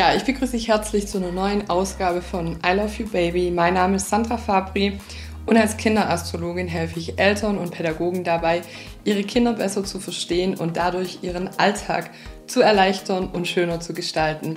Ja, 0.00 0.14
ich 0.14 0.24
begrüße 0.24 0.52
dich 0.52 0.68
herzlich 0.68 1.08
zu 1.08 1.18
einer 1.18 1.30
neuen 1.30 1.68
Ausgabe 1.68 2.22
von 2.22 2.58
I 2.66 2.72
Love 2.74 2.90
You 3.00 3.06
Baby. 3.06 3.50
Mein 3.50 3.74
Name 3.74 3.96
ist 3.96 4.08
Sandra 4.08 4.38
Fabri 4.38 4.98
und 5.44 5.58
als 5.58 5.76
Kinderastrologin 5.76 6.68
helfe 6.68 6.98
ich 6.98 7.18
Eltern 7.18 7.58
und 7.58 7.72
Pädagogen 7.72 8.24
dabei, 8.24 8.62
ihre 9.04 9.24
Kinder 9.24 9.52
besser 9.52 9.84
zu 9.84 10.00
verstehen 10.00 10.54
und 10.54 10.78
dadurch 10.78 11.18
ihren 11.20 11.50
Alltag 11.58 12.12
zu 12.46 12.62
erleichtern 12.62 13.28
und 13.28 13.46
schöner 13.46 13.80
zu 13.80 13.92
gestalten. 13.92 14.56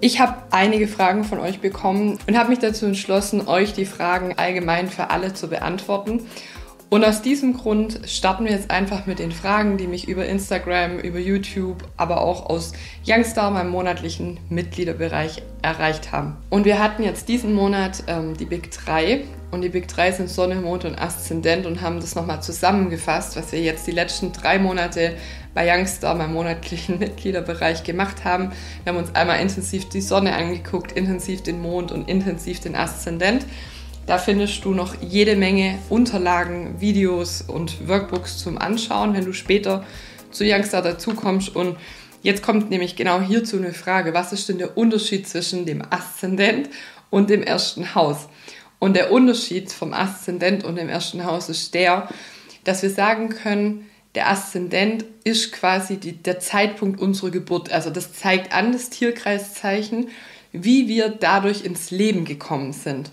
Ich 0.00 0.20
habe 0.20 0.36
einige 0.52 0.86
Fragen 0.86 1.24
von 1.24 1.40
euch 1.40 1.58
bekommen 1.58 2.20
und 2.28 2.38
habe 2.38 2.50
mich 2.50 2.60
dazu 2.60 2.86
entschlossen, 2.86 3.48
euch 3.48 3.72
die 3.72 3.84
Fragen 3.84 4.38
allgemein 4.38 4.88
für 4.88 5.10
alle 5.10 5.34
zu 5.34 5.48
beantworten. 5.48 6.20
Und 6.92 7.06
aus 7.06 7.22
diesem 7.22 7.56
Grund 7.56 8.00
starten 8.04 8.44
wir 8.44 8.52
jetzt 8.52 8.70
einfach 8.70 9.06
mit 9.06 9.18
den 9.18 9.32
Fragen, 9.32 9.78
die 9.78 9.86
mich 9.86 10.08
über 10.08 10.26
Instagram, 10.26 10.98
über 10.98 11.18
YouTube, 11.18 11.78
aber 11.96 12.20
auch 12.20 12.50
aus 12.50 12.74
Youngstar, 13.06 13.50
meinem 13.50 13.70
monatlichen 13.70 14.38
Mitgliederbereich, 14.50 15.42
erreicht 15.62 16.12
haben. 16.12 16.36
Und 16.50 16.66
wir 16.66 16.78
hatten 16.78 17.02
jetzt 17.02 17.30
diesen 17.30 17.54
Monat 17.54 18.04
ähm, 18.08 18.36
die 18.36 18.44
Big 18.44 18.70
3 18.72 19.24
und 19.52 19.62
die 19.62 19.70
Big 19.70 19.88
3 19.88 20.12
sind 20.12 20.28
Sonne, 20.28 20.56
Mond 20.56 20.84
und 20.84 21.00
Aszendent 21.00 21.64
und 21.64 21.80
haben 21.80 21.98
das 21.98 22.14
nochmal 22.14 22.42
zusammengefasst, 22.42 23.36
was 23.36 23.52
wir 23.52 23.62
jetzt 23.62 23.86
die 23.86 23.92
letzten 23.92 24.32
drei 24.32 24.58
Monate 24.58 25.14
bei 25.54 25.66
Youngstar, 25.66 26.14
meinem 26.14 26.34
monatlichen 26.34 26.98
Mitgliederbereich, 26.98 27.84
gemacht 27.84 28.26
haben. 28.26 28.52
Wir 28.84 28.92
haben 28.92 28.98
uns 28.98 29.14
einmal 29.14 29.40
intensiv 29.40 29.88
die 29.88 30.02
Sonne 30.02 30.34
angeguckt, 30.34 30.92
intensiv 30.92 31.42
den 31.42 31.62
Mond 31.62 31.90
und 31.90 32.06
intensiv 32.06 32.60
den 32.60 32.76
Aszendent. 32.76 33.46
Da 34.06 34.18
findest 34.18 34.64
du 34.64 34.74
noch 34.74 34.96
jede 35.00 35.36
Menge 35.36 35.78
Unterlagen, 35.88 36.80
Videos 36.80 37.40
und 37.40 37.86
Workbooks 37.88 38.38
zum 38.38 38.58
Anschauen, 38.58 39.14
wenn 39.14 39.24
du 39.24 39.32
später 39.32 39.86
zu 40.32 40.44
Youngstar 40.44 40.82
dazukommst. 40.82 41.54
Und 41.54 41.76
jetzt 42.22 42.42
kommt 42.42 42.68
nämlich 42.68 42.96
genau 42.96 43.20
hierzu 43.20 43.58
eine 43.58 43.72
Frage, 43.72 44.12
was 44.12 44.32
ist 44.32 44.48
denn 44.48 44.58
der 44.58 44.76
Unterschied 44.76 45.28
zwischen 45.28 45.66
dem 45.66 45.82
Aszendent 45.88 46.68
und 47.10 47.30
dem 47.30 47.44
ersten 47.44 47.94
Haus? 47.94 48.28
Und 48.80 48.96
der 48.96 49.12
Unterschied 49.12 49.70
vom 49.70 49.94
Aszendent 49.94 50.64
und 50.64 50.76
dem 50.76 50.88
ersten 50.88 51.24
Haus 51.24 51.48
ist 51.48 51.72
der, 51.72 52.08
dass 52.64 52.82
wir 52.82 52.90
sagen 52.90 53.28
können, 53.28 53.88
der 54.16 54.28
Aszendent 54.28 55.04
ist 55.22 55.52
quasi 55.52 55.96
die, 55.96 56.14
der 56.14 56.40
Zeitpunkt 56.40 57.00
unserer 57.00 57.30
Geburt. 57.30 57.70
Also 57.70 57.88
das 57.90 58.12
zeigt 58.12 58.52
an, 58.52 58.72
das 58.72 58.90
Tierkreiszeichen, 58.90 60.08
wie 60.50 60.88
wir 60.88 61.08
dadurch 61.08 61.64
ins 61.64 61.92
Leben 61.92 62.24
gekommen 62.24 62.72
sind 62.72 63.12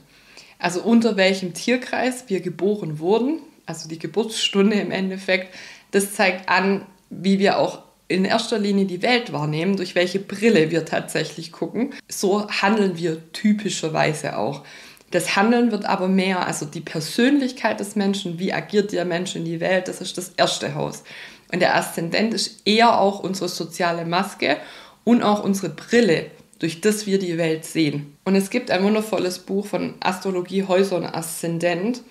also 0.59 0.81
unter 0.81 1.17
welchem 1.17 1.53
Tierkreis 1.53 2.25
wir 2.27 2.41
geboren 2.41 2.99
wurden, 2.99 3.39
also 3.65 3.89
die 3.89 3.99
Geburtsstunde 3.99 4.75
im 4.75 4.91
Endeffekt, 4.91 5.55
das 5.91 6.13
zeigt 6.13 6.49
an, 6.49 6.85
wie 7.09 7.39
wir 7.39 7.57
auch 7.57 7.79
in 8.07 8.25
erster 8.25 8.57
Linie 8.57 8.85
die 8.85 9.01
Welt 9.01 9.31
wahrnehmen, 9.31 9.77
durch 9.77 9.95
welche 9.95 10.19
Brille 10.19 10.71
wir 10.71 10.83
tatsächlich 10.83 11.51
gucken. 11.51 11.93
So 12.09 12.49
handeln 12.49 12.97
wir 12.97 13.31
typischerweise 13.31 14.37
auch. 14.37 14.63
Das 15.11 15.35
Handeln 15.35 15.71
wird 15.71 15.85
aber 15.85 16.07
mehr, 16.07 16.45
also 16.45 16.65
die 16.65 16.81
Persönlichkeit 16.81 17.79
des 17.79 17.95
Menschen, 17.95 18.37
wie 18.39 18.51
agiert 18.51 18.91
der 18.91 19.05
Mensch 19.05 19.35
in 19.35 19.45
die 19.45 19.59
Welt, 19.59 19.87
das 19.87 20.01
ist 20.01 20.17
das 20.17 20.33
erste 20.37 20.75
Haus. 20.75 21.03
Und 21.51 21.61
der 21.61 21.75
Aszendent 21.75 22.33
ist 22.33 22.67
eher 22.67 22.99
auch 22.99 23.19
unsere 23.19 23.49
soziale 23.49 24.05
Maske 24.05 24.57
und 25.03 25.23
auch 25.23 25.43
unsere 25.43 25.69
Brille, 25.69 26.29
durch 26.59 26.81
das 26.81 27.05
wir 27.05 27.19
die 27.19 27.37
Welt 27.37 27.65
sehen. 27.65 28.17
Und 28.25 28.35
es 28.35 28.49
gibt 28.49 28.69
ein 28.69 28.83
wundervolles 28.83 29.39
Buch 29.39 29.65
von 29.65 29.95
Astrologie, 30.01 30.63
Häuser 30.63 30.97
und 30.97 31.05
Aszendent. 31.05 32.01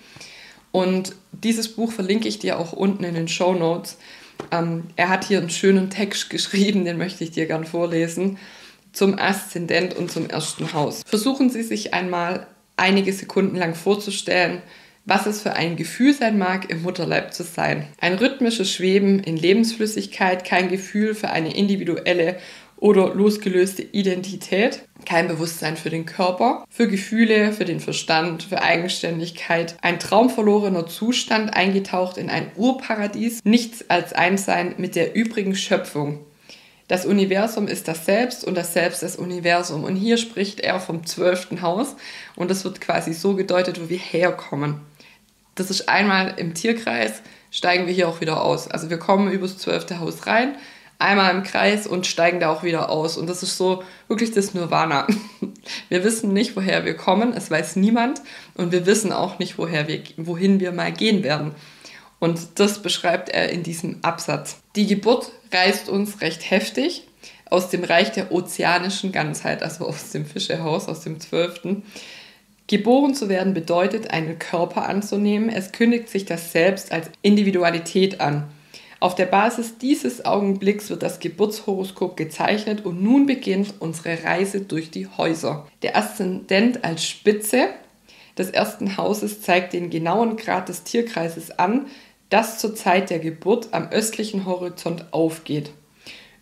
Und 0.71 1.15
dieses 1.31 1.67
Buch 1.69 1.91
verlinke 1.91 2.27
ich 2.27 2.39
dir 2.39 2.59
auch 2.59 2.73
unten 2.73 3.03
in 3.03 3.13
den 3.13 3.27
Show 3.27 3.53
Notes. 3.53 3.97
Ähm, 4.51 4.85
er 4.95 5.09
hat 5.09 5.25
hier 5.25 5.39
einen 5.39 5.49
schönen 5.49 5.89
Text 5.89 6.29
geschrieben, 6.29 6.85
den 6.85 6.97
möchte 6.97 7.23
ich 7.23 7.31
dir 7.31 7.45
gern 7.45 7.65
vorlesen, 7.65 8.37
zum 8.91 9.17
Aszendent 9.17 9.95
und 9.95 10.11
zum 10.11 10.27
ersten 10.29 10.73
Haus. 10.73 11.03
Versuchen 11.05 11.49
Sie 11.49 11.63
sich 11.63 11.93
einmal 11.93 12.47
einige 12.75 13.13
Sekunden 13.13 13.55
lang 13.55 13.75
vorzustellen, 13.75 14.61
was 15.05 15.25
es 15.25 15.41
für 15.41 15.53
ein 15.53 15.75
Gefühl 15.75 16.13
sein 16.13 16.37
mag, 16.37 16.69
im 16.69 16.83
Mutterleib 16.83 17.33
zu 17.33 17.43
sein. 17.43 17.87
Ein 17.99 18.15
rhythmisches 18.15 18.71
Schweben 18.71 19.19
in 19.19 19.37
Lebensflüssigkeit, 19.37 20.45
kein 20.45 20.69
Gefühl 20.69 21.15
für 21.15 21.29
eine 21.29 21.55
individuelle 21.55 22.37
oder 22.79 23.13
losgelöste 23.13 23.81
Identität, 23.81 24.83
kein 25.05 25.27
Bewusstsein 25.27 25.75
für 25.75 25.89
den 25.89 26.05
Körper, 26.05 26.65
für 26.69 26.87
Gefühle, 26.87 27.51
für 27.51 27.65
den 27.65 27.79
Verstand, 27.79 28.43
für 28.43 28.61
Eigenständigkeit, 28.61 29.75
ein 29.81 29.99
traumverlorener 29.99 30.87
Zustand 30.87 31.53
eingetaucht 31.53 32.17
in 32.17 32.29
ein 32.29 32.51
Urparadies, 32.55 33.41
nichts 33.43 33.89
als 33.89 34.13
Einssein 34.13 34.75
mit 34.77 34.95
der 34.95 35.15
übrigen 35.15 35.55
Schöpfung. 35.55 36.19
Das 36.87 37.05
Universum 37.05 37.67
ist 37.67 37.87
das 37.87 38.05
Selbst 38.05 38.43
und 38.43 38.55
das 38.55 38.73
Selbst 38.73 39.03
das 39.03 39.15
Universum. 39.15 39.83
Und 39.83 39.95
hier 39.95 40.17
spricht 40.17 40.59
er 40.59 40.79
vom 40.79 41.05
zwölften 41.05 41.61
Haus 41.61 41.95
und 42.35 42.49
das 42.49 42.63
wird 42.63 42.81
quasi 42.81 43.13
so 43.13 43.35
gedeutet, 43.35 43.79
wo 43.79 43.89
wir 43.89 43.99
herkommen. 43.99 44.81
Das 45.53 45.69
ist 45.69 45.87
einmal 45.87 46.33
im 46.37 46.55
Tierkreis, 46.55 47.21
steigen 47.51 47.85
wir 47.85 47.93
hier 47.93 48.07
auch 48.07 48.21
wieder 48.21 48.41
aus. 48.41 48.67
Also 48.67 48.89
wir 48.89 48.97
kommen 48.97 49.31
übers 49.31 49.57
zwölfte 49.57 49.99
Haus 49.99 50.25
rein, 50.25 50.55
einmal 50.99 51.33
im 51.33 51.43
Kreis 51.43 51.87
und 51.87 52.05
steigen 52.05 52.39
da 52.39 52.51
auch 52.51 52.61
wieder 52.61 52.89
aus. 52.89 53.17
Und 53.17 53.27
das 53.27 53.41
ist 53.41 53.57
so 53.57 53.83
wirklich 54.07 54.31
das 54.31 54.53
Nirvana. 54.53 55.07
Wir 55.89 56.03
wissen 56.03 56.33
nicht, 56.33 56.55
woher 56.55 56.85
wir 56.85 56.95
kommen, 56.95 57.33
es 57.33 57.51
weiß 57.51 57.75
niemand 57.75 58.21
und 58.55 58.71
wir 58.71 58.87
wissen 58.87 59.11
auch 59.11 59.37
nicht, 59.37 59.59
woher 59.59 59.87
wir, 59.87 60.01
wohin 60.17 60.59
wir 60.59 60.71
mal 60.71 60.91
gehen 60.91 61.23
werden. 61.23 61.53
Und 62.17 62.59
das 62.59 62.81
beschreibt 62.81 63.29
er 63.29 63.49
in 63.49 63.61
diesem 63.61 63.99
Absatz. 64.01 64.57
Die 64.75 64.87
Geburt 64.87 65.31
reißt 65.53 65.87
uns 65.89 66.21
recht 66.21 66.49
heftig 66.49 67.07
aus 67.49 67.69
dem 67.69 67.83
Reich 67.83 68.11
der 68.11 68.31
ozeanischen 68.31 69.11
Ganzheit, 69.11 69.61
also 69.61 69.85
aus 69.85 70.09
dem 70.09 70.25
Fischehaus, 70.25 70.87
aus 70.87 71.01
dem 71.01 71.19
Zwölften. 71.19 71.83
Geboren 72.67 73.13
zu 73.13 73.29
werden 73.29 73.53
bedeutet, 73.53 74.11
einen 74.11 74.39
Körper 74.39 74.87
anzunehmen. 74.87 75.49
Es 75.49 75.71
kündigt 75.71 76.09
sich 76.09 76.25
das 76.25 76.51
Selbst 76.51 76.91
als 76.91 77.09
Individualität 77.21 78.21
an. 78.21 78.49
Auf 79.01 79.15
der 79.15 79.27
Basis 79.27 79.77
dieses 79.77 80.25
Augenblicks 80.25 80.89
wird 80.89 81.03
das 81.03 81.21
Geburtshoroskop 81.21 82.17
gezeichnet 82.17 82.85
und 82.85 83.01
nun 83.01 83.25
beginnt 83.25 83.75
unsere 83.79 84.25
Reise 84.25 84.61
durch 84.61 84.91
die 84.91 85.07
Häuser. 85.07 85.67
Der 85.83 85.95
Aszendent 85.95 86.83
als 86.83 87.05
Spitze 87.05 87.69
des 88.37 88.49
ersten 88.49 88.97
Hauses 88.97 89.41
zeigt 89.41 89.71
den 89.71 89.89
genauen 89.89 90.35
Grad 90.35 90.67
des 90.67 90.83
Tierkreises 90.83 91.51
an, 91.57 91.87
das 92.29 92.59
zur 92.59 92.75
Zeit 92.75 93.09
der 93.09 93.19
Geburt 93.19 93.69
am 93.71 93.87
östlichen 93.89 94.45
Horizont 94.45 95.13
aufgeht. 95.13 95.71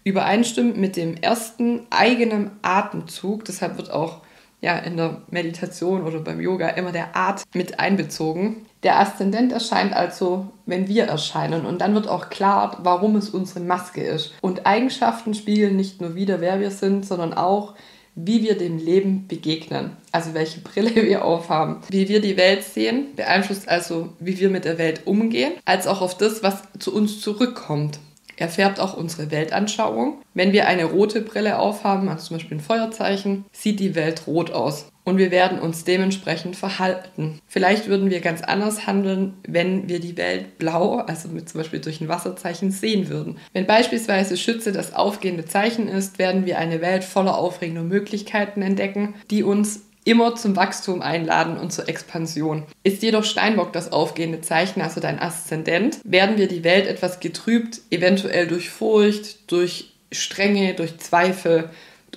Übereinstimmend 0.04 0.78
mit 0.78 0.96
dem 0.96 1.16
ersten 1.16 1.86
eigenen 1.92 2.52
Atemzug, 2.64 3.46
deshalb 3.46 3.78
wird 3.78 3.92
auch 3.92 4.22
ja, 4.62 4.78
in 4.78 4.98
der 4.98 5.22
Meditation 5.30 6.04
oder 6.04 6.20
beim 6.20 6.40
Yoga 6.40 6.70
immer 6.70 6.92
der 6.92 7.16
Art 7.16 7.44
mit 7.54 7.80
einbezogen. 7.80 8.66
Der 8.84 9.00
Aszendent 9.00 9.52
erscheint 9.52 9.94
also, 9.94 10.48
wenn 10.66 10.88
wir 10.88 11.06
erscheinen. 11.06 11.66
Und 11.66 11.82
dann 11.82 11.94
wird 11.94 12.08
auch 12.08 12.30
klar, 12.30 12.80
warum 12.84 13.16
es 13.16 13.30
unsere 13.30 13.60
Maske 13.60 14.02
ist. 14.02 14.34
Und 14.42 14.66
Eigenschaften 14.66 15.34
spiegeln 15.34 15.76
nicht 15.76 16.02
nur 16.02 16.16
wieder, 16.16 16.42
wer 16.42 16.60
wir 16.60 16.72
sind, 16.72 17.06
sondern 17.06 17.34
auch, 17.34 17.76
wie 18.16 18.42
wir 18.42 18.58
dem 18.58 18.80
Leben 18.80 19.28
begegnen. 19.28 19.92
Also 20.12 20.34
welche 20.34 20.62
Brille 20.62 20.96
wir 21.08 21.24
aufhaben. 21.24 21.78
Wie 21.90 22.10
wir 22.10 22.20
die 22.20 22.38
Welt 22.38 22.64
sehen, 22.64 23.16
beeinflusst 23.16 23.70
also, 23.70 24.10
wie 24.20 24.40
wir 24.40 24.50
mit 24.50 24.66
der 24.66 24.80
Welt 24.80 25.02
umgehen, 25.06 25.54
als 25.66 25.86
auch 25.86 26.02
auf 26.02 26.18
das, 26.18 26.42
was 26.42 26.64
zu 26.80 26.94
uns 26.96 27.22
zurückkommt. 27.22 28.00
Er 28.38 28.50
färbt 28.50 28.80
auch 28.80 28.96
unsere 28.96 29.32
Weltanschauung. 29.32 30.22
Wenn 30.34 30.54
wir 30.54 30.68
eine 30.68 30.86
rote 30.86 31.22
Brille 31.22 31.60
aufhaben, 31.60 32.08
also 32.08 32.28
zum 32.28 32.38
Beispiel 32.38 32.58
ein 32.58 32.62
Feuerzeichen, 32.62 33.46
sieht 33.52 33.80
die 33.80 33.96
Welt 33.96 34.28
rot 34.28 34.52
aus. 34.52 34.90
Und 35.04 35.18
wir 35.18 35.32
werden 35.32 35.60
uns 35.60 35.86
dementsprechend 35.86 36.58
verhalten. 36.58 37.40
Vielleicht 37.48 37.88
würden 37.88 38.10
wir 38.10 38.20
ganz 38.20 38.42
anders 38.42 38.86
handeln, 38.86 39.36
wenn 39.48 39.88
wir 39.88 40.02
die 40.02 40.18
Welt 40.18 40.58
blau, 40.58 40.98
also 40.98 41.30
mit 41.30 41.48
zum 41.48 41.62
Beispiel 41.62 41.80
durch 41.80 42.02
ein 42.02 42.10
Wasserzeichen, 42.10 42.72
sehen 42.72 43.08
würden. 43.08 43.38
Wenn 43.54 43.66
beispielsweise 43.66 44.36
Schütze 44.36 44.74
das 44.74 44.94
aufgehende 44.94 45.46
Zeichen 45.46 45.88
ist, 45.88 46.20
werden 46.20 46.46
wir 46.46 46.58
eine 46.58 46.82
Welt 46.82 47.06
voller 47.06 47.38
aufregender 47.38 47.84
Möglichkeiten 47.84 48.62
entdecken, 48.62 49.16
die 49.32 49.44
uns 49.44 49.87
immer 50.08 50.36
zum 50.36 50.56
Wachstum 50.56 51.02
einladen 51.02 51.58
und 51.58 51.74
zur 51.74 51.90
Expansion. 51.90 52.64
Ist 52.84 53.04
jedoch 53.04 53.26
Steinbock 53.26 53.74
das 53.74 53.92
aufgehende 53.92 54.40
Zeichen, 54.40 54.82
also 54.82 55.02
dein 55.02 55.20
Aszendent, 55.20 56.00
werden 56.06 56.38
wir 56.38 56.48
die 56.48 56.64
Welt 56.64 56.88
etwas 56.88 57.20
getrübt, 57.20 57.82
eventuell 57.92 58.48
durch 58.48 58.70
Furcht, 58.70 59.52
durch 59.52 59.92
Strenge, 60.14 60.76
durch 60.76 60.98
Zweifel 61.00 61.70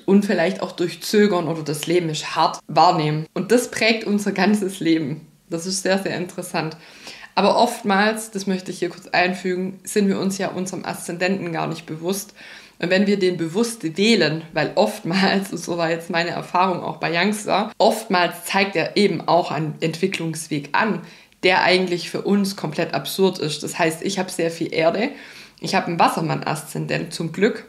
und 0.07 0.25
vielleicht 0.25 0.63
auch 0.63 0.71
durch 0.71 1.03
Zögern 1.03 1.49
oder 1.49 1.65
das 1.65 1.89
Leben 1.89 2.09
ist 2.11 2.37
hart 2.37 2.61
wahrnehmen. 2.69 3.27
Und 3.35 3.51
das 3.51 3.73
prägt 3.73 4.05
unser 4.05 4.31
ganzes 4.31 4.79
Leben. 4.79 5.27
Das 5.49 5.67
ist 5.67 5.83
sehr, 5.83 5.99
sehr 5.99 6.17
interessant. 6.17 6.77
Aber 7.35 7.57
oftmals, 7.57 8.31
das 8.31 8.47
möchte 8.47 8.71
ich 8.71 8.79
hier 8.81 8.91
kurz 8.91 9.07
einfügen, 9.09 9.81
sind 9.85 10.09
wir 10.09 10.19
uns 10.19 10.39
ja 10.39 10.49
unserem 10.49 10.85
Aszendenten 10.85 11.53
gar 11.53 11.67
nicht 11.67 11.87
bewusst 11.87 12.35
und 12.81 12.89
wenn 12.89 13.07
wir 13.07 13.19
den 13.19 13.37
bewusst 13.37 13.97
wählen, 13.99 14.43
weil 14.55 14.73
oftmals, 14.75 15.51
so 15.51 15.77
war 15.77 15.91
jetzt 15.91 16.09
meine 16.09 16.31
Erfahrung 16.31 16.83
auch 16.83 16.97
bei 16.97 17.13
Youngster, 17.15 17.71
oftmals 17.77 18.47
zeigt 18.47 18.75
er 18.75 18.97
eben 18.97 19.29
auch 19.29 19.51
einen 19.51 19.75
Entwicklungsweg 19.81 20.71
an, 20.73 21.03
der 21.43 21.63
eigentlich 21.63 22.11
für 22.11 22.23
uns 22.23 22.57
komplett 22.57 22.95
absurd 22.95 23.39
ist. 23.39 23.63
Das 23.63 23.79
heißt, 23.79 24.03
ich 24.03 24.19
habe 24.19 24.31
sehr 24.31 24.51
viel 24.51 24.73
Erde, 24.73 25.11
ich 25.61 25.75
habe 25.75 25.89
einen 25.89 25.99
Wassermann-Aszendent 25.99 27.13
zum 27.13 27.33
Glück 27.33 27.67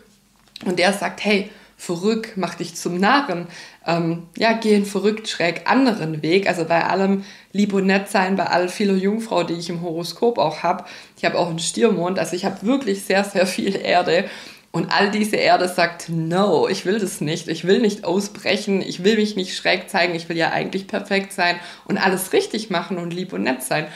und 0.63 0.79
der 0.79 0.93
sagt, 0.93 1.25
hey, 1.25 1.49
verrückt, 1.81 2.33
mach 2.35 2.53
dich 2.53 2.75
zum 2.75 2.99
Narren, 2.99 3.47
ähm, 3.87 4.27
ja, 4.37 4.53
geh 4.53 4.75
einen 4.75 4.85
verrückt 4.85 5.27
schräg 5.27 5.63
anderen 5.65 6.21
Weg. 6.21 6.47
Also 6.47 6.63
bei 6.65 6.85
allem 6.85 7.23
lieb 7.53 7.73
und 7.73 7.87
nett 7.87 8.07
sein, 8.07 8.35
bei 8.35 8.45
all 8.45 8.69
vieler 8.69 8.93
Jungfrau, 8.93 9.43
die 9.43 9.55
ich 9.55 9.67
im 9.71 9.81
Horoskop 9.81 10.37
auch 10.37 10.61
habe. 10.61 10.85
Ich 11.17 11.25
habe 11.25 11.39
auch 11.39 11.49
einen 11.49 11.57
Stiermond, 11.57 12.19
also 12.19 12.35
ich 12.35 12.45
habe 12.45 12.61
wirklich 12.67 13.03
sehr, 13.03 13.23
sehr 13.23 13.47
viel 13.47 13.75
Erde. 13.75 14.25
Und 14.69 14.91
all 14.91 15.09
diese 15.09 15.37
Erde 15.37 15.67
sagt, 15.67 16.07
no, 16.07 16.67
ich 16.67 16.85
will 16.85 16.99
das 16.99 17.19
nicht. 17.19 17.47
Ich 17.47 17.65
will 17.65 17.79
nicht 17.79 18.05
ausbrechen. 18.05 18.81
Ich 18.81 19.03
will 19.03 19.15
mich 19.15 19.35
nicht 19.35 19.57
schräg 19.57 19.89
zeigen. 19.89 20.13
Ich 20.13 20.29
will 20.29 20.37
ja 20.37 20.51
eigentlich 20.51 20.87
perfekt 20.87 21.33
sein 21.33 21.59
und 21.85 21.97
alles 21.97 22.31
richtig 22.31 22.69
machen 22.69 22.99
und 22.99 23.11
lieb 23.11 23.33
und 23.33 23.41
nett 23.41 23.63
sein. 23.63 23.87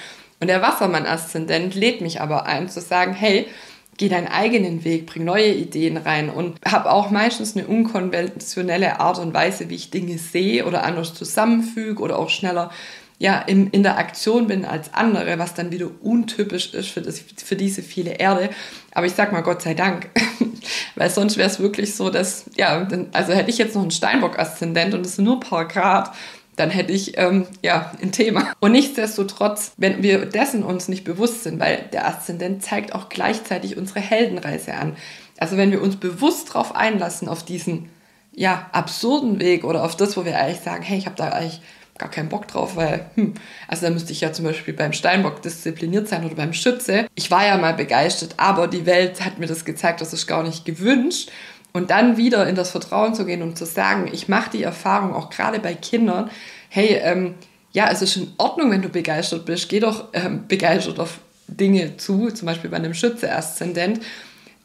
Und 0.42 0.48
der 0.48 0.64
Wassermann-Aszendent 0.64 1.76
lädt 1.76 2.02
mich 2.02 2.20
aber 2.20 2.48
ein, 2.48 2.68
zu 2.68 2.82
sagen, 2.82 3.14
hey, 3.14 3.48
geh 3.98 4.10
deinen 4.10 4.28
eigenen 4.28 4.84
Weg, 4.84 5.06
bring 5.06 5.24
neue 5.24 5.54
Ideen 5.54 5.98
rein 5.98 6.30
und 6.30 6.58
habe 6.66 6.92
auch 6.92 7.12
meistens 7.12 7.56
eine 7.56 7.68
unkonventionelle 7.68 9.00
Art 9.00 9.20
und 9.20 9.34
Weise, 9.34 9.70
wie 9.70 9.76
ich 9.76 9.90
Dinge 9.90 10.18
sehe 10.18 10.66
oder 10.66 10.84
anders 10.84 11.14
zusammenfüge 11.14 12.02
oder 12.02 12.20
auch 12.20 12.30
schneller 12.30 12.72
ja, 13.18 13.40
in, 13.40 13.70
in 13.70 13.84
der 13.84 13.98
Aktion 13.98 14.48
bin 14.48 14.66
als 14.66 14.94
andere, 14.94 15.40
was 15.40 15.54
dann 15.54 15.72
wieder 15.72 15.88
untypisch 16.02 16.74
ist 16.74 16.90
für, 16.90 17.02
das, 17.02 17.22
für 17.22 17.56
diese 17.56 17.82
viele 17.82 18.12
Erde. 18.12 18.50
Aber 18.92 19.06
ich 19.06 19.14
sag 19.14 19.32
mal 19.32 19.42
Gott 19.42 19.62
sei 19.62 19.74
Dank, 19.74 20.10
weil 20.96 21.10
sonst 21.10 21.38
wäre 21.38 21.50
es 21.50 21.60
wirklich 21.60 21.96
so, 21.96 22.10
dass, 22.10 22.46
ja, 22.58 22.86
also 23.14 23.34
hätte 23.34 23.50
ich 23.50 23.58
jetzt 23.58 23.76
noch 23.76 23.84
einen 23.84 23.92
Steinbock-Aszendent 23.92 24.94
und 24.94 25.06
es 25.06 25.16
sind 25.16 25.26
nur 25.26 25.38
ein 25.38 25.40
paar 25.40 25.66
Grad, 25.66 26.12
dann 26.56 26.70
hätte 26.70 26.92
ich 26.92 27.18
ähm, 27.18 27.46
ja 27.62 27.92
ein 28.02 28.12
Thema. 28.12 28.54
Und 28.60 28.72
nichtsdestotrotz, 28.72 29.74
wenn 29.78 30.04
wir 30.04 30.26
dessen 30.26 30.64
uns 30.64 30.88
nicht 30.88 31.04
bewusst 31.04 31.44
sind, 31.44 31.60
weil 31.60 31.86
der 31.92 32.08
Aszendent 32.08 32.64
zeigt 32.64 32.94
auch 32.94 33.10
gleichzeitig 33.10 33.78
unsere 33.78 34.00
Heldenreise 34.00 34.74
an. 34.74 34.96
Also 35.38 35.58
wenn 35.58 35.72
wir 35.72 35.82
uns 35.82 35.98
bewusst 35.98 36.50
darauf 36.50 36.76
einlassen, 36.76 37.28
auf 37.28 37.44
diesen 37.44 37.90
ja, 38.34 38.70
absurden 38.72 39.40
Weg 39.40 39.64
oder 39.64 39.84
auf 39.84 39.96
das, 39.96 40.18
wo 40.18 40.26
wir 40.26 40.38
eigentlich 40.38 40.62
sagen, 40.62 40.84
hey, 40.84 40.98
ich 40.98 41.06
habe 41.06 41.16
da 41.16 41.30
eigentlich 41.30 41.62
gar 41.98 42.12
keinen 42.12 42.28
Bock 42.28 42.48
drauf, 42.48 42.76
weil, 42.76 43.10
hm, 43.16 43.36
also 43.70 43.86
da 43.86 43.92
müsste 43.92 44.12
ich 44.12 44.20
ja 44.20 44.34
zum 44.34 44.44
Beispiel 44.44 44.74
beim 44.74 44.92
Steinbock 44.92 45.42
diszipliniert 45.42 46.10
sein 46.10 46.26
oder 46.26 46.36
beim 46.36 46.52
Schütze. 46.52 47.08
Ich 47.16 47.32
war 47.32 47.46
ja 47.46 47.58
mal 47.58 47.74
begeistert, 47.74 48.36
aber 48.38 48.68
die 48.68 48.86
Welt 48.86 49.24
hat 49.24 49.40
mir 49.40 49.48
das 49.48 49.64
gezeigt, 49.64 50.02
das 50.02 50.12
ist 50.12 50.28
gar 50.28 50.44
nicht 50.44 50.66
gewünscht. 50.66 51.32
Und 51.76 51.90
dann 51.90 52.16
wieder 52.16 52.48
in 52.48 52.56
das 52.56 52.72
Vertrauen 52.72 53.16
zu 53.16 53.26
gehen 53.26 53.42
und 53.42 53.58
zu 53.58 53.66
sagen, 53.66 54.10
ich 54.14 54.30
mache 54.30 54.50
die 54.50 54.64
Erfahrung 54.64 55.14
auch 55.14 55.30
gerade 55.30 55.60
bei 55.60 55.74
Kindern, 55.74 56.32
hey, 56.70 57.02
ähm, 57.04 57.36
ja, 57.74 57.90
es 57.92 58.02
ist 58.02 58.16
in 58.16 58.32
Ordnung, 58.38 58.72
wenn 58.72 58.82
du 58.82 58.88
begeistert 58.88 59.44
bist, 59.44 59.68
geh 59.68 59.82
doch 59.82 60.06
ähm, 60.14 60.46
begeistert 60.48 61.02
auf 61.02 61.20
Dinge 61.50 61.98
zu, 61.98 62.32
zum 62.32 62.46
Beispiel 62.46 62.70
bei 62.70 62.78
einem 62.78 62.94
Schütze-Aszendent, 62.94 64.00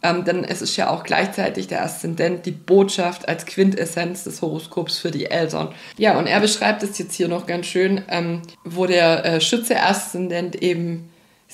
ähm, 0.04 0.24
denn 0.24 0.44
es 0.44 0.62
ist 0.62 0.76
ja 0.76 0.88
auch 0.88 1.02
gleichzeitig 1.02 1.66
der 1.66 1.82
Aszendent 1.82 2.46
die 2.46 2.52
Botschaft 2.52 3.28
als 3.28 3.44
Quintessenz 3.44 4.22
des 4.22 4.40
Horoskops 4.40 4.98
für 4.98 5.10
die 5.10 5.26
Eltern. 5.26 5.74
Ja, 5.98 6.16
und 6.16 6.28
er 6.28 6.38
beschreibt 6.38 6.84
es 6.84 6.96
jetzt 6.96 7.16
hier 7.16 7.26
noch 7.26 7.44
ganz 7.44 7.66
schön, 7.66 8.02
ähm, 8.08 8.42
wo 8.62 8.86
der 8.86 9.24
äh, 9.24 9.40
Schütze-Aszendent 9.40 10.62
eben 10.62 11.10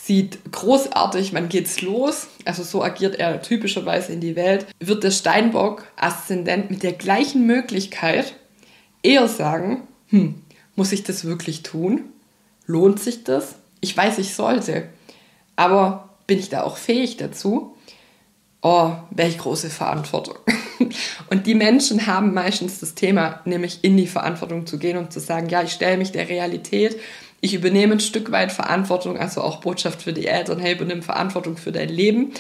sieht 0.07 0.53
großartig, 0.53 1.35
wann 1.35 1.49
geht's 1.49 1.83
los, 1.83 2.29
also 2.45 2.63
so 2.63 2.83
agiert 2.83 3.17
er 3.17 3.43
typischerweise 3.43 4.13
in 4.13 4.21
die 4.21 4.37
Welt, 4.37 4.67
wird 4.79 5.03
der 5.03 5.11
Steinbock-Aszendent 5.11 6.71
mit 6.71 6.85
der 6.85 6.93
gleichen 6.93 7.45
Möglichkeit 7.47 8.35
eher 9.03 9.27
sagen, 9.27 9.83
hm, 10.09 10.43
muss 10.77 10.93
ich 10.93 11.03
das 11.03 11.25
wirklich 11.25 11.65
tun? 11.65 12.05
Lohnt 12.67 13.01
sich 13.01 13.25
das? 13.25 13.57
Ich 13.81 13.97
weiß, 13.97 14.19
ich 14.19 14.35
sollte, 14.35 14.89
aber 15.57 16.11
bin 16.29 16.39
ich 16.39 16.51
da 16.51 16.63
auch 16.63 16.77
fähig 16.77 17.17
dazu? 17.17 17.77
Oh, 18.63 18.93
welche 19.11 19.39
große 19.39 19.71
Verantwortung. 19.71 20.37
Und 21.31 21.47
die 21.47 21.55
Menschen 21.55 22.07
haben 22.07 22.33
meistens 22.33 22.79
das 22.79 22.95
Thema, 22.95 23.41
nämlich 23.45 23.81
in 23.83 23.97
die 23.97 24.07
Verantwortung 24.07 24.67
zu 24.67 24.79
gehen 24.79 24.97
und 24.97 25.13
zu 25.13 25.21
sagen, 25.21 25.49
ja, 25.49 25.63
ich 25.63 25.73
stelle 25.73 25.97
mich 25.97 26.13
der 26.13 26.29
Realität, 26.29 26.99
ich 27.41 27.55
übernehme 27.55 27.95
ein 27.95 28.01
Stück 28.01 28.31
weit 28.33 28.53
Verantwortung, 28.53 29.19
also 29.19 29.43
auch 29.43 29.61
Botschaft 29.61 30.03
für 30.03 30.13
die 30.13 30.27
Eltern, 30.27 30.59
hey, 30.59 30.75
übernimm 30.75 31.03
Verantwortung 31.03 31.57
für 31.57 31.73
dein 31.73 31.89
Leben 31.89 32.33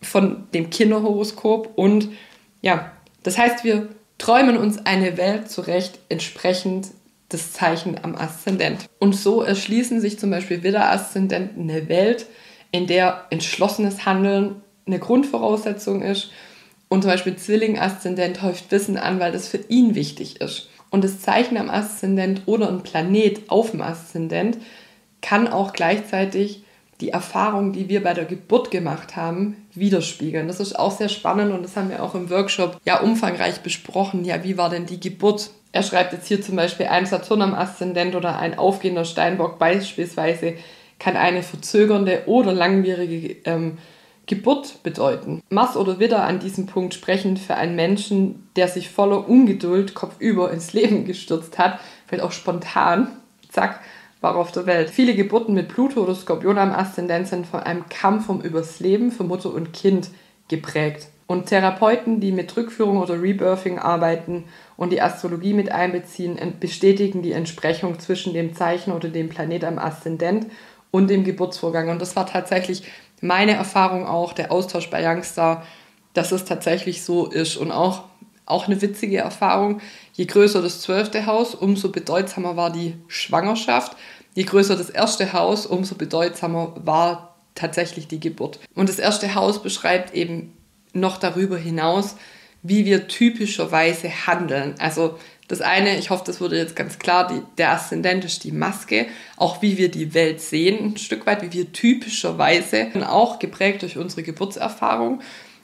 von 0.00 0.44
dem 0.54 0.70
Kinderhoroskop 0.70 1.72
und 1.76 2.08
ja, 2.62 2.92
das 3.22 3.38
heißt, 3.38 3.64
wir 3.64 3.88
träumen 4.18 4.56
uns 4.56 4.84
eine 4.86 5.16
Welt 5.16 5.50
zurecht, 5.50 5.98
entsprechend 6.08 6.88
des 7.32 7.52
Zeichen 7.52 7.96
am 8.02 8.14
Aszendent. 8.14 8.86
Und 8.98 9.14
so 9.14 9.42
erschließen 9.42 10.00
sich 10.00 10.18
zum 10.18 10.30
Beispiel 10.30 10.62
Widder-Aszendenten 10.62 11.70
eine 11.70 11.88
Welt, 11.88 12.26
in 12.72 12.86
der 12.86 13.26
entschlossenes 13.30 14.04
Handeln 14.06 14.62
eine 14.86 14.98
Grundvoraussetzung 14.98 16.02
ist 16.02 16.30
und 16.88 17.02
zum 17.02 17.10
Beispiel 17.10 17.36
Zwilling-Aszendent 17.36 18.42
häuft 18.42 18.70
Wissen 18.70 18.96
an, 18.96 19.20
weil 19.20 19.32
das 19.32 19.48
für 19.48 19.60
ihn 19.68 19.94
wichtig 19.94 20.40
ist. 20.40 20.69
Und 20.90 21.04
das 21.04 21.20
Zeichen 21.20 21.56
am 21.56 21.70
Aszendent 21.70 22.42
oder 22.46 22.68
ein 22.68 22.82
Planet 22.82 23.48
auf 23.48 23.70
dem 23.70 23.80
Aszendent 23.80 24.58
kann 25.20 25.48
auch 25.48 25.72
gleichzeitig 25.72 26.64
die 27.00 27.10
Erfahrung, 27.10 27.72
die 27.72 27.88
wir 27.88 28.02
bei 28.02 28.12
der 28.12 28.26
Geburt 28.26 28.70
gemacht 28.70 29.16
haben, 29.16 29.56
widerspiegeln. 29.74 30.48
Das 30.48 30.60
ist 30.60 30.78
auch 30.78 30.90
sehr 30.90 31.08
spannend 31.08 31.52
und 31.52 31.62
das 31.62 31.76
haben 31.76 31.88
wir 31.88 32.02
auch 32.02 32.14
im 32.14 32.28
Workshop 32.28 32.78
ja 32.84 33.00
umfangreich 33.00 33.60
besprochen. 33.60 34.24
Ja, 34.24 34.44
wie 34.44 34.58
war 34.58 34.68
denn 34.68 34.86
die 34.86 35.00
Geburt? 35.00 35.50
Er 35.72 35.82
schreibt 35.82 36.12
jetzt 36.12 36.26
hier 36.26 36.42
zum 36.42 36.56
Beispiel 36.56 36.86
ein 36.86 37.06
Saturn 37.06 37.42
am 37.42 37.54
Aszendent 37.54 38.14
oder 38.16 38.38
ein 38.38 38.58
aufgehender 38.58 39.04
Steinbock 39.04 39.58
beispielsweise 39.58 40.54
kann 40.98 41.16
eine 41.16 41.42
verzögernde 41.42 42.24
oder 42.26 42.52
langwierige 42.52 43.36
ähm, 43.44 43.78
Geburt 44.30 44.84
bedeuten. 44.84 45.42
Mars 45.50 45.76
oder 45.76 45.98
Widder 45.98 46.22
an 46.22 46.38
diesem 46.38 46.66
Punkt 46.66 46.94
sprechen 46.94 47.36
für 47.36 47.56
einen 47.56 47.74
Menschen, 47.74 48.48
der 48.54 48.68
sich 48.68 48.88
voller 48.88 49.28
Ungeduld 49.28 49.94
kopfüber 49.94 50.52
ins 50.52 50.72
Leben 50.72 51.04
gestürzt 51.04 51.58
hat, 51.58 51.80
vielleicht 52.06 52.22
auch 52.22 52.30
spontan, 52.30 53.08
zack, 53.48 53.80
war 54.20 54.36
auf 54.36 54.52
der 54.52 54.66
Welt. 54.66 54.88
Viele 54.88 55.16
Geburten 55.16 55.52
mit 55.52 55.66
Pluto 55.66 56.02
oder 56.02 56.14
Skorpion 56.14 56.58
am 56.58 56.70
Aszendent 56.70 57.26
sind 57.26 57.44
von 57.44 57.58
einem 57.58 57.88
Kampf 57.88 58.28
um 58.28 58.40
übers 58.40 58.78
Leben 58.78 59.10
für 59.10 59.24
Mutter 59.24 59.52
und 59.52 59.72
Kind 59.72 60.10
geprägt. 60.46 61.08
Und 61.26 61.46
Therapeuten, 61.46 62.20
die 62.20 62.30
mit 62.30 62.56
Rückführung 62.56 62.98
oder 62.98 63.20
Rebirthing 63.20 63.80
arbeiten 63.80 64.44
und 64.76 64.92
die 64.92 65.02
Astrologie 65.02 65.54
mit 65.54 65.72
einbeziehen, 65.72 66.38
bestätigen 66.60 67.22
die 67.22 67.32
Entsprechung 67.32 67.98
zwischen 67.98 68.32
dem 68.32 68.54
Zeichen 68.54 68.92
oder 68.92 69.08
dem 69.08 69.28
Planet 69.28 69.64
am 69.64 69.78
Aszendent 69.80 70.46
und 70.92 71.08
dem 71.08 71.24
Geburtsvorgang. 71.24 71.88
Und 71.88 72.00
das 72.00 72.14
war 72.16 72.26
tatsächlich 72.26 72.84
meine 73.20 73.52
Erfahrung 73.52 74.06
auch, 74.06 74.32
der 74.32 74.52
Austausch 74.52 74.90
bei 74.90 75.02
Youngstar, 75.02 75.66
dass 76.14 76.32
es 76.32 76.44
tatsächlich 76.44 77.02
so 77.04 77.26
ist. 77.26 77.56
Und 77.56 77.70
auch, 77.70 78.04
auch 78.46 78.66
eine 78.66 78.80
witzige 78.80 79.18
Erfahrung, 79.18 79.80
je 80.14 80.26
größer 80.26 80.62
das 80.62 80.80
zwölfte 80.80 81.26
Haus, 81.26 81.54
umso 81.54 81.90
bedeutsamer 81.90 82.56
war 82.56 82.70
die 82.70 82.96
Schwangerschaft. 83.08 83.96
Je 84.34 84.44
größer 84.44 84.76
das 84.76 84.90
erste 84.90 85.32
Haus, 85.32 85.66
umso 85.66 85.96
bedeutsamer 85.96 86.74
war 86.84 87.34
tatsächlich 87.54 88.08
die 88.08 88.20
Geburt. 88.20 88.60
Und 88.74 88.88
das 88.88 88.98
erste 88.98 89.34
Haus 89.34 89.62
beschreibt 89.62 90.14
eben 90.14 90.56
noch 90.92 91.18
darüber 91.18 91.58
hinaus, 91.58 92.16
wie 92.62 92.84
wir 92.84 93.08
typischerweise 93.08 94.08
handeln. 94.26 94.74
Also 94.78 95.18
das 95.50 95.60
eine, 95.60 95.98
ich 95.98 96.10
hoffe, 96.10 96.22
das 96.24 96.40
wurde 96.40 96.56
jetzt 96.56 96.76
ganz 96.76 97.00
klar, 97.00 97.26
die, 97.26 97.42
der 97.58 97.72
Aszendent 97.72 98.24
ist 98.24 98.44
die 98.44 98.52
Maske, 98.52 99.06
auch 99.36 99.62
wie 99.62 99.78
wir 99.78 99.90
die 99.90 100.14
Welt 100.14 100.40
sehen, 100.40 100.92
ein 100.92 100.96
Stück 100.96 101.26
weit, 101.26 101.42
wie 101.42 101.52
wir 101.52 101.72
typischerweise, 101.72 102.86
auch 103.08 103.40
geprägt 103.40 103.82
durch 103.82 103.98
unsere 103.98 104.22
Geburtserfahrung. 104.22 105.22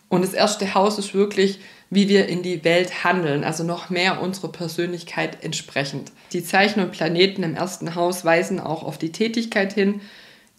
Und 0.09 0.23
das 0.23 0.35
erste 0.35 0.75
Haus 0.75 0.99
ist 0.99 1.15
wirklich, 1.15 1.61
wie 1.89 2.09
wir 2.09 2.27
in 2.27 2.43
die 2.43 2.65
Welt 2.65 3.05
handeln, 3.05 3.45
also 3.45 3.63
noch 3.63 3.89
mehr 3.89 4.21
unserer 4.21 4.51
Persönlichkeit 4.51 5.45
entsprechend. 5.45 6.11
Die 6.33 6.43
Zeichen 6.43 6.81
und 6.81 6.91
Planeten 6.91 7.45
im 7.45 7.55
ersten 7.55 7.95
Haus 7.95 8.25
weisen 8.25 8.59
auch 8.59 8.83
auf 8.83 8.99
die 8.99 9.13
Tätigkeit 9.13 9.73
hin, 9.73 10.01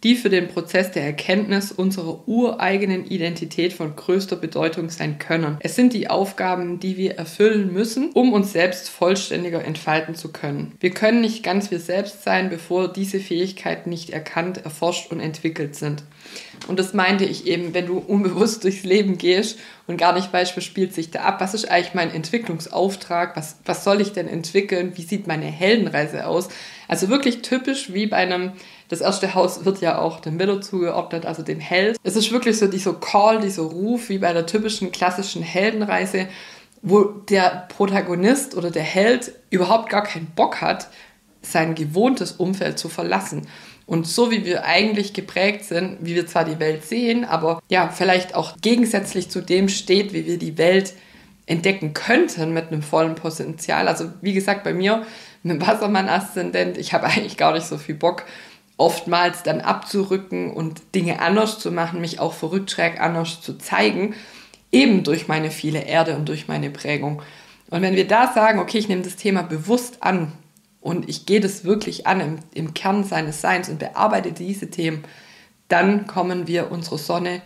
die 0.04 0.16
für 0.16 0.30
den 0.30 0.48
Prozess 0.48 0.92
der 0.92 1.04
Erkenntnis 1.04 1.72
unserer 1.72 2.27
ureigenen 2.27 3.06
Identität 3.06 3.74
von 3.74 3.96
größter 3.96 4.36
Bedeutung 4.36 4.89
sein 4.89 5.18
können. 5.18 5.58
Es 5.60 5.75
sind 5.75 5.94
die 5.94 6.10
Aufgaben, 6.10 6.80
die 6.80 6.98
wir 6.98 7.16
erfüllen 7.16 7.74
müssen, 7.74 8.12
um 8.13 8.34
uns 8.34 8.54
selbst 8.54 8.89
vollständiger 8.89 9.63
entfalten 9.66 10.16
zu 10.16 10.32
können. 10.32 10.74
Wir 10.80 10.92
können 10.92 11.22
nicht 11.22 11.44
ganz 11.44 11.72
wir 11.72 11.80
selbst 11.80 12.24
sein, 12.24 12.50
bevor 12.50 12.88
diese 12.92 13.20
Fähigkeiten 13.20 13.89
nicht 13.89 14.12
erkannt, 14.12 14.63
erforscht 14.63 15.12
und 15.12 15.20
entwickelt 15.20 15.75
sind. 15.75 16.04
Und 16.68 16.80
das 16.80 16.94
meinte 16.94 17.24
ich 17.24 17.46
eben, 17.46 17.74
wenn 17.74 17.86
du 17.86 17.98
unbewusst 17.98 18.64
durchs 18.64 18.84
Leben 18.84 19.18
gehst 19.18 19.60
und 19.86 19.98
gar 19.98 20.14
nicht 20.14 20.32
weißt, 20.34 20.58
was 20.58 20.64
spielt 20.64 20.94
sich 20.94 21.12
da 21.12 21.22
ab, 21.22 21.40
was 21.40 21.54
ist 21.54 21.70
eigentlich 21.70 21.94
mein 21.94 22.12
Entwicklungsauftrag, 22.12 23.38
was, 23.38 23.58
was 23.66 23.84
soll 23.84 24.02
ich 24.02 24.12
denn 24.12 24.28
entwickeln, 24.28 24.94
wie 24.96 25.04
sieht 25.04 25.28
meine 25.28 25.46
Heldenreise 25.46 26.28
aus. 26.28 26.50
Also 26.88 27.10
wirklich 27.10 27.42
typisch 27.42 27.94
wie 27.94 28.08
bei 28.08 28.18
einem 28.18 28.54
das 28.90 29.02
erste 29.02 29.34
Haus 29.36 29.66
wird 29.66 29.82
ja 29.82 30.00
auch 30.00 30.22
dem 30.22 30.40
Widow 30.40 30.60
zugeordnet, 30.60 31.26
also 31.26 31.44
dem 31.44 31.60
Held. 31.60 31.98
Es 32.04 32.16
ist 32.16 32.32
wirklich 32.32 32.58
so 32.58 32.68
dieser 32.68 32.94
Call, 32.94 33.42
dieser 33.42 33.64
Ruf, 33.64 34.10
wie 34.10 34.18
bei 34.18 34.32
der 34.32 34.46
typischen 34.46 34.92
klassischen 34.92 35.42
Heldenreise, 35.42 36.28
wo 36.82 37.04
der 37.04 37.68
Protagonist 37.70 38.56
oder 38.56 38.72
der 38.72 38.84
Held 38.84 39.34
überhaupt 39.50 39.90
gar 39.90 40.04
keinen 40.04 40.28
Bock 40.28 40.62
hat, 40.62 40.88
sein 41.42 41.76
gewohntes 41.76 42.34
Umfeld 42.34 42.80
zu 42.80 42.88
verlassen. 42.88 43.48
Und 43.88 44.06
so 44.06 44.29
wie 44.32 44.46
wir 44.46 44.65
eigentlich 44.65 45.13
geprägt 45.13 45.63
sind, 45.63 46.00
wie 46.01 46.13
wir 46.13 46.27
zwar 46.27 46.44
die 46.44 46.60
Welt 46.60 46.84
sehen, 46.84 47.24
aber 47.24 47.62
ja, 47.70 47.88
vielleicht 47.88 48.36
auch 48.36 48.58
gegensätzlich 48.62 49.29
zu 49.29 49.41
dem 49.41 49.70
steht, 49.70 50.13
wie 50.13 50.27
wir 50.27 50.38
die 50.38 50.58
Welt 50.58 50.94
entdecken 51.46 51.94
könnten 51.94 52.53
mit 52.53 52.67
einem 52.67 52.84
vollen 52.84 53.15
Potenzial. 53.15 53.88
Also 53.88 54.10
wie 54.22 54.34
gesagt, 54.34 54.65
bei 54.65 54.74
mir 54.74 55.06
mit 55.41 55.62
dem 55.62 55.65
Wassermann-Aszendent, 55.65 56.77
ich 56.77 56.91
habe 56.94 57.06
eigentlich 57.08 57.38
gar 57.38 57.53
nicht 57.53 57.65
so 57.65 57.77
viel 57.77 57.96
Bock, 57.96 58.25
oftmals 58.75 59.41
dann 59.41 59.62
abzurücken 59.62 60.51
und 60.51 60.82
Dinge 60.94 61.22
anders 61.22 61.58
zu 61.58 61.72
machen, 61.72 62.01
mich 62.01 62.20
auch 62.20 62.34
verrückt 62.34 62.70
schräg 62.70 63.00
anders 63.00 63.41
zu 63.41 63.58
zeigen, 63.58 64.13
eben 64.72 65.03
durch 65.03 65.29
meine 65.29 65.50
viele 65.50 65.84
Erde 65.84 66.17
und 66.17 66.27
durch 66.27 66.50
meine 66.50 66.70
Prägung. 66.70 67.22
Und 67.70 67.82
wenn 67.82 67.96
wir 67.96 68.08
da 68.08 68.34
sagen, 68.34 68.60
okay, 68.60 68.77
ich 68.77 68.89
nehme 68.89 69.01
das 69.01 69.15
Thema 69.15 69.44
bewusst 69.44 70.03
an 70.03 70.34
und 70.82 71.10
ich 71.10 71.26
gehe 71.26 71.40
das 71.40 71.64
wirklich 71.64 72.08
an 72.08 72.22
im, 72.22 72.40
im 72.54 72.74
Kern 72.74 73.04
seines 73.04 73.42
Seins 73.42 73.70
und 73.70 73.80
bearbeite 73.80 74.32
diese 74.32 74.70
Themen, 74.70 75.04
dann 75.68 76.08
kommen 76.08 76.48
wir 76.48 76.72
unserer 76.72 76.98
Sonne 76.98 77.42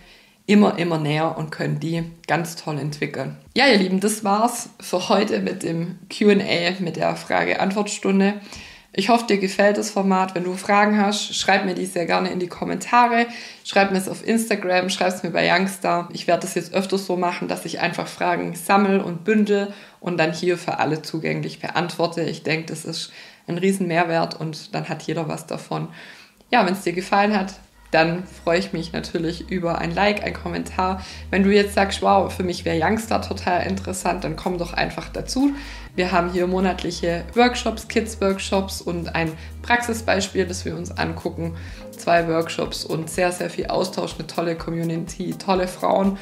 immer, 0.46 0.78
immer 0.78 0.98
näher 0.98 1.38
und 1.38 1.52
können 1.52 1.80
die 1.80 2.04
ganz 2.28 2.56
toll 2.56 2.78
entwickeln. 2.78 3.38
Ja, 3.56 3.68
ihr 3.68 3.78
Lieben, 3.78 4.00
das 4.00 4.24
war's 4.24 4.70
für 4.80 5.10
heute 5.10 5.40
mit 5.40 5.64
dem 5.64 6.00
QA, 6.10 6.74
mit 6.80 6.98
der 6.98 7.16
Frage-Antwort-Stunde. 7.16 8.36
Ich 8.94 9.08
hoffe, 9.08 9.26
dir 9.26 9.38
gefällt 9.38 9.78
das 9.78 9.90
Format. 9.90 10.36
Wenn 10.36 10.44
du 10.44 10.56
Fragen 10.56 11.00
hast, 11.00 11.34
schreib 11.34 11.64
mir 11.64 11.76
die 11.76 11.86
sehr 11.86 12.06
gerne 12.06 12.30
in 12.30 12.40
die 12.40 12.48
Kommentare. 12.48 13.28
Schreib 13.64 13.92
mir 13.92 13.98
es 13.98 14.10
auf 14.10 14.28
Instagram, 14.28 14.90
schreib 14.90 15.14
es 15.14 15.24
mir 15.24 15.30
bei 15.30 15.48
Youngstar. 15.48 16.10
Ich 16.12 16.28
werde 16.28 16.42
das 16.42 16.56
jetzt 16.56 16.74
öfters 16.74 17.06
so 17.06 17.16
machen, 17.16 17.48
dass 17.48 17.64
ich 17.64 17.80
einfach 17.80 18.08
Fragen 18.08 18.54
sammle 18.54 19.02
und 19.02 19.24
bündel 19.24 19.74
und 20.02 20.18
dann 20.18 20.34
hier 20.34 20.58
für 20.58 20.80
alle 20.80 21.02
zugänglich 21.02 21.60
beantworte. 21.60 22.24
Ich 22.24 22.44
denke, 22.44 22.66
das 22.66 22.84
ist 22.84 23.14
ein 23.48 23.58
riesen 23.58 23.88
Mehrwert 23.88 24.38
und 24.38 24.76
dann 24.76 24.90
hat 24.90 25.04
jeder 25.04 25.30
was 25.30 25.48
davon. 25.48 25.88
Ja, 26.52 26.66
wenn 26.66 26.74
es 26.74 26.82
dir 26.82 26.94
gefallen 26.94 27.34
hat, 27.34 27.54
dann 27.92 28.24
freue 28.44 28.60
ich 28.60 28.74
mich 28.74 28.94
natürlich 28.94 29.52
über 29.52 29.78
ein 29.78 29.94
Like, 29.94 30.24
ein 30.24 30.34
Kommentar. 30.34 31.04
Wenn 31.30 31.44
du 31.44 31.52
jetzt 31.52 31.76
sagst, 31.76 32.02
wow, 32.02 32.32
für 32.34 32.44
mich 32.44 32.64
wäre 32.64 32.80
Youngstar 32.82 33.22
total 33.22 33.68
interessant, 33.68 34.24
dann 34.24 34.38
komm 34.38 34.58
doch 34.58 34.74
einfach 34.74 35.10
dazu. 35.10 35.54
Wir 35.96 36.14
haben 36.14 36.32
hier 36.32 36.48
monatliche 36.48 37.26
Workshops, 37.36 37.90
Kids-Workshops 37.90 38.82
und 38.82 39.14
ein 39.14 39.34
Praxisbeispiel, 39.62 40.46
das 40.46 40.64
wir 40.64 40.76
uns 40.76 40.98
angucken. 40.98 41.56
Zwei 41.92 42.28
Workshops 42.30 42.86
und 42.86 43.10
sehr, 43.10 43.34
sehr 43.34 43.50
viel 43.50 43.68
Austausch, 43.68 44.16
eine 44.18 44.26
tolle 44.26 44.56
Community, 44.56 45.36
tolle 45.38 45.68
Frauen. 45.68 46.18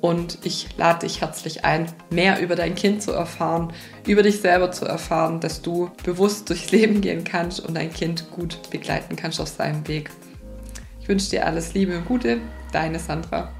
Und 0.00 0.38
ich 0.44 0.68
lade 0.76 1.06
dich 1.06 1.22
herzlich 1.22 1.64
ein, 1.64 1.86
mehr 2.10 2.40
über 2.40 2.54
dein 2.54 2.74
Kind 2.74 3.02
zu 3.02 3.12
erfahren, 3.12 3.72
über 4.06 4.22
dich 4.22 4.40
selber 4.40 4.70
zu 4.70 4.84
erfahren, 4.84 5.40
dass 5.40 5.62
du 5.62 5.90
bewusst 6.04 6.50
durchs 6.50 6.70
Leben 6.70 7.00
gehen 7.00 7.24
kannst 7.24 7.60
und 7.60 7.74
dein 7.74 7.92
Kind 7.92 8.30
gut 8.30 8.70
begleiten 8.70 9.16
kannst 9.16 9.40
auf 9.40 9.48
seinem 9.48 9.88
Weg. 9.88 10.10
Wünsche 11.08 11.30
dir 11.30 11.46
alles 11.46 11.72
Liebe 11.72 11.96
und 11.96 12.04
Gute, 12.04 12.38
deine 12.70 12.98
Sandra. 12.98 13.50